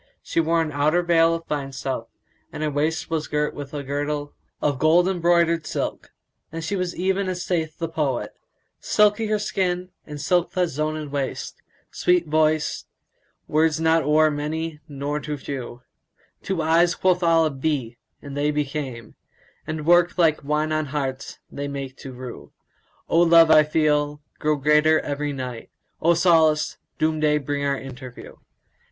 She 0.23 0.39
wore 0.39 0.63
an 0.63 0.71
outer 0.71 1.03
veil 1.03 1.35
of 1.35 1.45
fine 1.45 1.73
stuff, 1.73 2.07
and 2.51 2.63
her 2.63 2.71
waist 2.71 3.11
was 3.11 3.27
girt 3.27 3.53
with 3.53 3.71
a 3.71 3.83
girdle 3.83 4.33
of 4.59 4.79
gold 4.79 5.07
embroidered 5.07 5.67
silk; 5.67 6.11
and 6.51 6.63
she 6.63 6.75
was 6.75 6.95
even 6.95 7.29
as 7.29 7.45
saith 7.45 7.77
the 7.77 7.87
poet, 7.87 8.33
"Silky 8.79 9.27
her 9.27 9.37
skin 9.37 9.89
and 10.07 10.19
silk 10.19 10.53
that 10.53 10.69
zoned 10.69 11.11
waist; 11.11 11.61
* 11.77 11.81
Sweet 11.91 12.25
voice; 12.25 12.85
words 13.47 13.79
not 13.79 14.01
o'er 14.01 14.31
many 14.31 14.79
nor 14.87 15.19
too 15.19 15.37
few: 15.37 15.83
Two 16.41 16.63
eyes 16.63 16.95
quoth 16.95 17.21
Allah 17.21 17.51
'Be,' 17.51 17.97
and 18.23 18.35
they 18.35 18.49
became; 18.49 19.13
* 19.41 19.67
And 19.67 19.85
work 19.85 20.17
like 20.17 20.43
wine 20.43 20.71
on 20.71 20.87
hearts 20.87 21.37
they 21.51 21.67
make 21.67 21.95
to 21.97 22.11
rue: 22.11 22.51
O 23.07 23.19
love 23.19 23.51
I 23.51 23.61
feel! 23.61 24.19
grow 24.39 24.55
greater 24.55 24.99
every 25.01 25.31
night: 25.31 25.69
* 25.87 26.01
O 26.01 26.15
solace! 26.15 26.77
Doom 26.97 27.19
day 27.19 27.37
bring 27.37 27.63
our 27.63 27.77
interview." 27.79 28.37